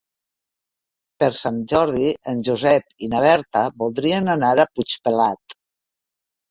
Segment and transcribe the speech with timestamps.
[1.23, 5.61] Per Sant Jordi en Josep i na Berta voldrien anar a Puigpelat.